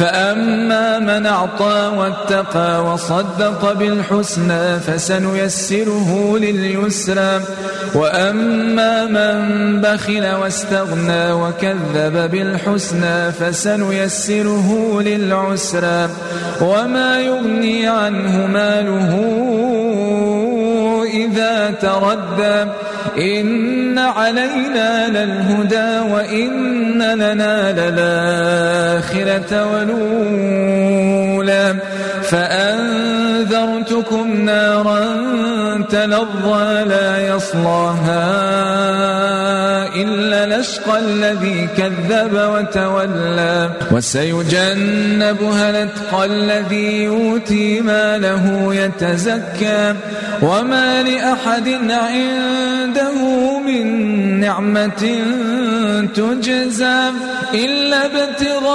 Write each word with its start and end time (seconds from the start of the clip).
فأما 0.00 0.98
من 0.98 1.26
أعطى 1.26 1.92
واتقى 1.96 2.84
وصدق 2.84 3.72
بالحسنى 3.72 4.80
فسنيسره 4.80 6.38
لليسرى 6.38 7.40
وأما 7.94 9.06
من 9.06 9.80
بخل 9.80 10.26
واستغنى 10.34 11.32
وكذب 11.32 12.30
بالحسنى 12.30 13.32
فسنيسره 13.32 15.00
للعسرى 15.02 16.08
وما 16.60 17.20
يغني 17.20 17.88
عنه 17.88 18.46
ماله 18.46 19.14
إذا 21.82 21.88
تردى 21.88 22.70
إن 23.18 23.98
علينا 23.98 25.08
للهدى 25.08 25.98
وإن 26.12 27.02
لنا 27.02 27.72
للآخرة 27.72 29.66
ولولا 29.72 31.76
فأنذرتكم 32.22 34.40
نارا 34.40 35.00
تلظى 35.90 36.84
لا 36.84 37.34
يصلاها 37.34 39.39
إلا 39.94 40.44
الأشقى 40.44 40.98
الذي 40.98 41.68
كذب 41.76 42.34
وتولى. 42.34 43.70
وسيجنبها 43.92 45.70
الأتقى 45.70 46.24
الذي 46.24 47.02
يؤتي 47.02 47.80
ماله 47.80 48.74
يتزكى. 48.74 49.94
وما 50.42 51.02
لأحد 51.02 51.68
عنده 51.90 53.14
من 53.58 53.86
نعمة 54.40 55.02
تجزى 56.14 57.10
إلا 57.54 58.06
ابتغاء 58.06 58.70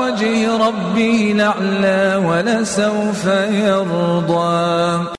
وجه 0.00 0.56
ربه 0.56 1.32
الأعلى 1.36 2.16
ولسوف 2.26 3.24
يرضى. 3.50 5.17